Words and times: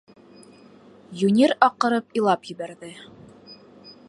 Юнир 1.27 1.53
аҡырып 1.69 2.19
илап 2.21 2.53
ебәрҙе. 2.53 2.93